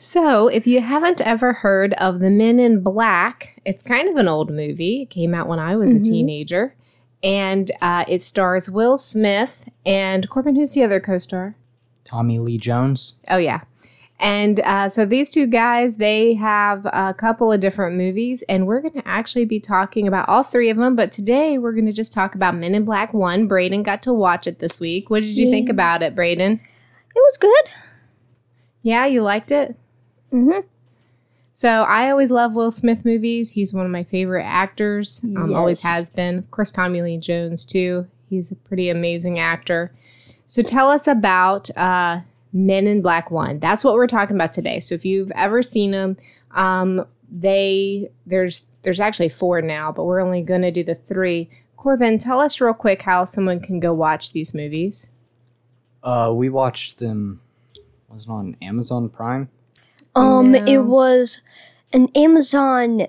[0.00, 4.28] So, if you haven't ever heard of The Men in Black, it's kind of an
[4.28, 5.02] old movie.
[5.02, 6.76] It came out when I was a teenager.
[7.20, 11.56] And uh, it stars Will Smith and Corbin, who's the other co star?
[12.04, 13.14] Tommy Lee Jones.
[13.26, 13.62] Oh, yeah.
[14.20, 18.80] And uh, so these two guys, they have a couple of different movies, and we're
[18.80, 20.94] going to actually be talking about all three of them.
[20.94, 23.48] But today we're going to just talk about Men in Black 1.
[23.48, 25.10] Braden got to watch it this week.
[25.10, 26.52] What did you think about it, Braden?
[26.52, 26.60] It
[27.14, 27.74] was good.
[28.82, 29.76] Yeah, you liked it?
[30.32, 30.64] Mhm.
[31.52, 33.52] So I always love Will Smith movies.
[33.52, 35.24] He's one of my favorite actors.
[35.36, 36.38] Um, Always has been.
[36.38, 38.06] Of course, Tommy Lee Jones too.
[38.30, 39.90] He's a pretty amazing actor.
[40.46, 42.20] So tell us about uh,
[42.52, 43.58] Men in Black One.
[43.58, 44.78] That's what we're talking about today.
[44.80, 46.16] So if you've ever seen them,
[46.52, 51.50] um, they there's there's actually four now, but we're only going to do the three.
[51.76, 55.08] Corbin, tell us real quick how someone can go watch these movies.
[56.02, 57.40] Uh, we watched them.
[58.08, 59.48] Was it on Amazon Prime?
[60.18, 60.64] Um, No.
[60.66, 61.40] it was
[61.92, 63.06] an Amazon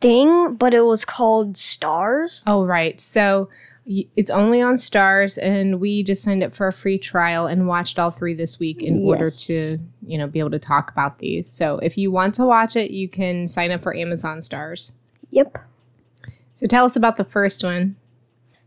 [0.00, 2.42] thing, but it was called Starz.
[2.46, 3.00] Oh, right.
[3.00, 3.48] So
[3.86, 7.98] it's only on Starz, and we just signed up for a free trial and watched
[7.98, 11.48] all three this week in order to, you know, be able to talk about these.
[11.50, 14.92] So if you want to watch it, you can sign up for Amazon Starz.
[15.30, 15.58] Yep.
[16.52, 17.96] So tell us about the first one.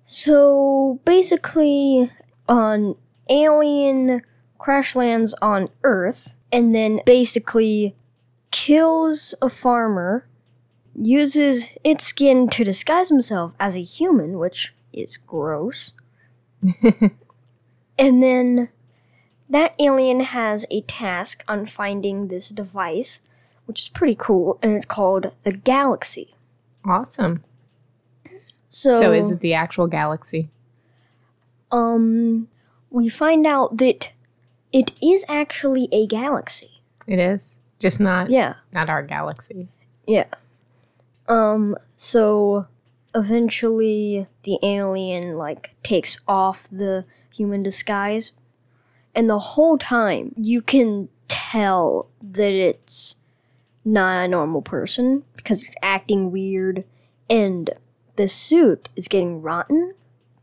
[0.06, 2.12] So basically,
[2.50, 2.96] an
[3.30, 4.22] alien
[4.58, 7.94] crash lands on Earth and then basically
[8.50, 10.26] kills a farmer,
[10.98, 15.92] uses its skin to disguise himself as a human, which is gross.
[18.00, 18.70] and then
[19.50, 23.20] that alien has a task on finding this device,
[23.66, 26.34] which is pretty cool, and it's called the Galaxy.
[26.86, 27.44] Awesome.
[28.70, 30.50] So, So is it the actual galaxy?
[31.72, 32.48] um
[32.92, 34.14] we find out that
[34.72, 36.82] it is actually a galaxy.
[37.08, 37.58] It is.
[37.80, 38.56] Just not Yeah.
[38.72, 39.68] not our galaxy.
[40.08, 40.26] Yeah.
[41.28, 42.68] Um so
[43.14, 48.32] eventually the alien like takes off the human disguise
[49.14, 53.16] and the whole time you can tell that it's
[53.86, 56.84] not a normal person because it's acting weird
[57.30, 57.70] and
[58.18, 59.94] the suit is getting rotten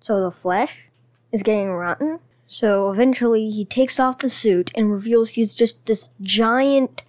[0.01, 0.89] so the flesh
[1.31, 2.19] is getting rotten
[2.53, 7.03] so eventually he takes off the suit and reveals he's just this giant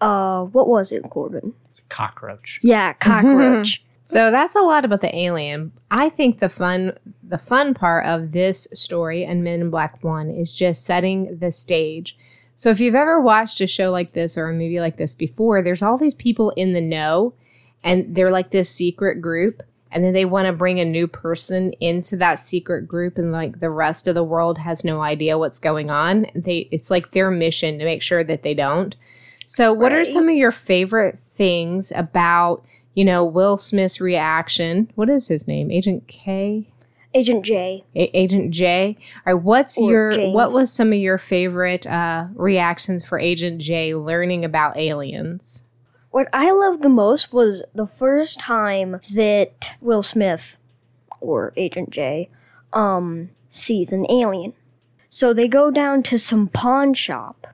[0.00, 1.52] uh what was it corbin
[1.88, 2.58] Cockroach.
[2.62, 5.70] yeah cockroach So that's a lot about the alien.
[5.90, 10.30] I think the fun the fun part of this story and Men in Black 1
[10.30, 12.18] is just setting the stage.
[12.56, 15.62] So if you've ever watched a show like this or a movie like this before,
[15.62, 17.34] there's all these people in the know
[17.84, 19.62] and they're like this secret group
[19.92, 23.60] and then they want to bring a new person into that secret group and like
[23.60, 26.26] the rest of the world has no idea what's going on.
[26.34, 28.94] They it's like their mission to make sure that they don't.
[29.46, 32.64] So what are some of your favorite things about
[32.94, 34.90] you know, Will Smith's reaction.
[34.96, 35.70] What is his name?
[35.70, 36.66] Agent K?
[37.12, 38.96] agent j A- Agent J?
[39.26, 40.34] All right, what's Or your James.
[40.34, 45.64] what was some of your favorite uh, reactions for Agent J learning about aliens?
[46.10, 50.56] What I loved the most was the first time that Will Smith
[51.20, 52.28] or Agent J
[52.72, 54.52] um sees an alien.
[55.08, 57.48] So they go down to some pawn shop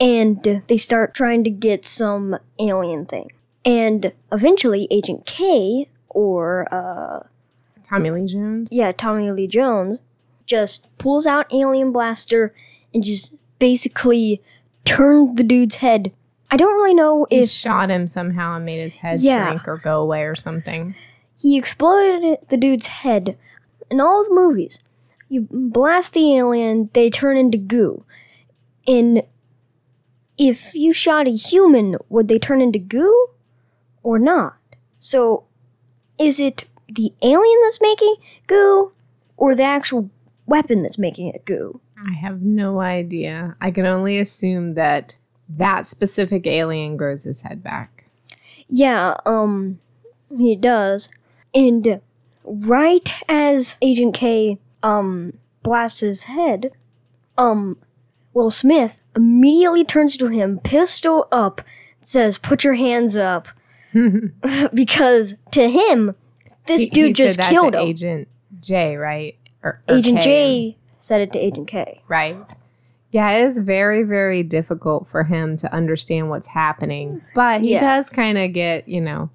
[0.00, 3.30] and they start trying to get some alien thing.
[3.64, 7.26] And eventually Agent K or uh
[7.88, 8.68] Tommy Lee Jones.
[8.70, 10.00] yeah, Tommy Lee Jones
[10.46, 12.54] just pulls out alien blaster
[12.92, 14.42] and just basically
[14.84, 16.12] turns the dude's head.
[16.50, 19.46] I don't really know He if shot him somehow and made his head Yeah.
[19.48, 20.94] shrink or go away or something.
[21.36, 23.36] he exploded the dude's head
[23.90, 24.80] in all the movies.
[25.28, 28.04] You blast the alien, they turn into goo.
[28.86, 29.22] And
[30.38, 33.28] if you shot a human, would they turn into goo
[34.02, 34.56] or not?
[34.98, 35.44] So,
[36.18, 38.16] is it the alien that's making
[38.46, 38.92] goo
[39.36, 40.10] or the actual
[40.46, 41.80] weapon that's making it goo?
[41.98, 43.54] I have no idea.
[43.60, 45.14] I can only assume that
[45.48, 48.04] that specific alien grows his head back.
[48.68, 49.78] Yeah, um,
[50.36, 51.08] he does.
[51.54, 52.00] And
[52.44, 56.72] right as Agent K, um, blasts his head,
[57.36, 57.78] um,
[58.34, 61.62] Will Smith immediately turns to him, pistol up,
[62.00, 63.48] says, Put your hands up.
[64.74, 66.14] because to him,
[66.66, 67.80] this He- dude he just killed him.
[67.80, 68.28] Agent
[68.60, 69.36] J, right?
[69.62, 72.02] Or, or Agent K, J said it to Agent K.
[72.06, 72.36] Right.
[73.10, 77.22] Yeah, it is very, very difficult for him to understand what's happening.
[77.34, 77.80] But he Yeah.
[77.96, 79.30] does kind of get, you know,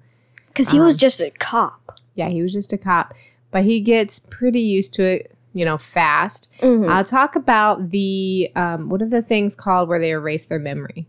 [0.46, 0.86] Because he Uh-huh.
[0.86, 1.98] was just a cop.
[2.14, 3.12] yeah, he was just a cop,
[3.50, 6.48] but he gets pretty used to it, you know, fast.
[6.60, 6.88] Mhm.
[6.88, 11.06] I'll talk about the, um, what are the things called where they erase their memory?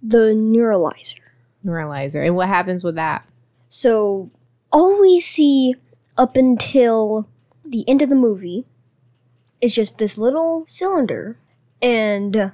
[0.00, 1.18] the neuralizer.
[1.66, 2.24] Neuralizer.
[2.24, 3.24] And what happens with that?
[3.68, 4.30] So
[4.70, 5.74] all we see
[6.16, 7.26] up until
[7.64, 8.64] the end of the movie
[9.60, 11.36] is just this little cylinder.
[11.80, 12.50] And uh,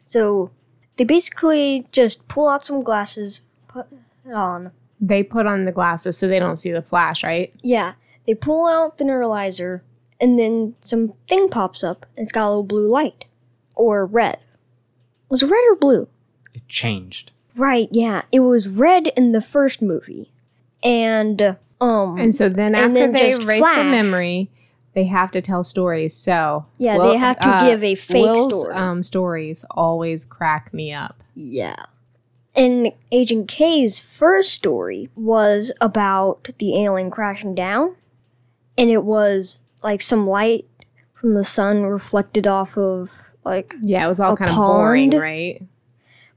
[0.00, 0.50] so
[0.96, 3.86] they basically just pull out some glasses, put
[4.24, 4.72] it on.
[5.00, 7.52] They put on the glasses so they don't see the flash, right?
[7.62, 7.94] Yeah,
[8.26, 9.82] they pull out the neuralizer,
[10.20, 12.04] and then some thing pops up.
[12.16, 13.24] And it's got a little blue light.
[13.74, 14.38] Or red.
[15.28, 16.08] Was it red or blue?
[16.52, 17.30] It changed.
[17.56, 18.22] Right, yeah.
[18.32, 20.32] It was red in the first movie.
[20.82, 24.50] And, uh, um, And so then And after then they erase the memory,
[24.98, 26.12] they have to tell stories.
[26.12, 28.74] So Yeah, they have to give a fake Will's, story.
[28.74, 31.22] Um, stories always crack me up.
[31.36, 31.76] Yeah.
[32.56, 37.94] And Agent K's first story was about the alien crashing down.
[38.76, 40.66] And it was like some light
[41.14, 45.62] from the sun reflected off of like Yeah, it was all kind of boring, right?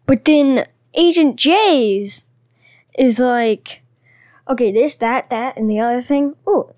[0.05, 2.25] but then Agent J's
[2.95, 3.81] is like
[4.47, 6.35] okay, this, that, that, and the other thing.
[6.45, 6.75] Oh,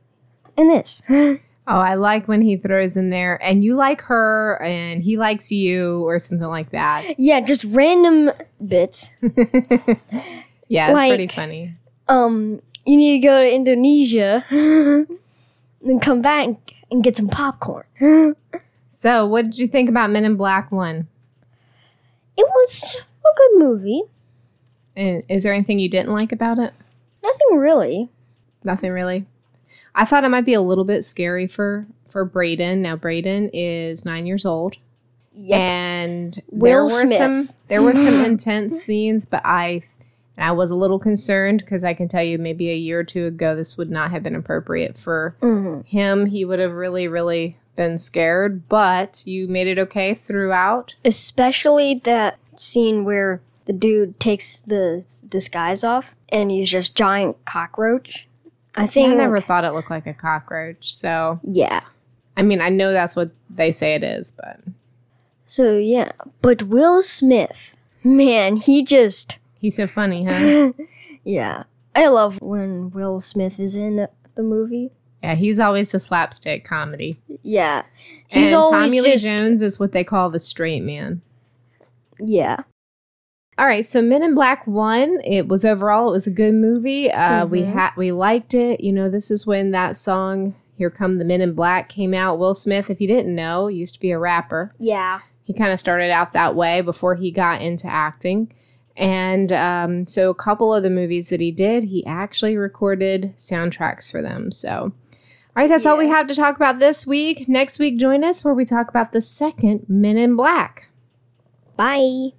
[0.55, 1.01] and this.
[1.65, 5.51] Oh, I like when he throws in there, and you like her, and he likes
[5.51, 7.17] you, or something like that.
[7.17, 8.31] yeah, just random
[8.65, 9.09] bits.
[10.69, 11.75] Yeah, it's pretty funny.
[12.07, 15.07] Um, you need to go to Indonesia and
[15.81, 16.47] then come back
[16.89, 17.85] and get some popcorn.
[18.95, 21.07] So, what did you think about Men in Black One?
[22.37, 24.03] It was a good movie.
[24.95, 26.73] And is there anything you didn't like about it?
[27.21, 28.09] Nothing really.
[28.63, 29.25] Nothing really.
[29.95, 32.81] I thought it might be a little bit scary for for Braden.
[32.81, 34.77] Now Braden is nine years old,
[35.31, 35.59] Yep.
[35.59, 37.17] and there Will were Smith.
[37.17, 39.81] some there were some intense scenes, but I
[40.37, 43.03] and I was a little concerned because I can tell you maybe a year or
[43.03, 45.85] two ago this would not have been appropriate for Mhm.
[45.85, 46.25] him.
[46.27, 50.95] He would have really, really been scared, but you made it okay throughout.
[51.05, 58.27] Especially that scene where the dude takes the disguise off and he's just giant cockroach.
[58.75, 61.81] I think I never thought it looked like a cockroach, so Yeah.
[62.35, 64.59] I mean I know that's what they say it is, but
[65.45, 66.11] So yeah,
[66.41, 70.73] but Will Smith, man, he just he's so funny, huh?
[71.23, 71.63] yeah.
[71.95, 74.91] I love when Will Smith is in the movie.
[75.21, 77.13] Yeah, he's always the slapstick comedy.
[77.43, 77.83] Yeah,
[78.27, 81.21] he's and always Tommy Lee just Jones is what they call the straight man.
[82.19, 82.57] yeah.
[83.57, 85.19] All right, so Men in Black One.
[85.23, 87.11] It was overall, it was a good movie.
[87.11, 87.73] Uh, We Mhm.
[87.73, 88.81] had we liked it.
[88.81, 92.39] You know, this is when that song "Here Come the Men in Black" came out.
[92.39, 94.73] Will Smith, if you didn't know, used to be a rapper.
[94.79, 95.19] Yeah.
[95.43, 98.51] He kind of started out that way before he got into acting.
[98.97, 104.11] And um, so, a couple of the movies that he did, he actually recorded soundtracks
[104.11, 104.51] for them.
[104.51, 104.91] So, all
[105.55, 107.47] right, that's all we have to talk about this week.
[107.47, 110.89] Next week, join us where we talk about the second Men in Black.
[111.75, 112.29] Bye.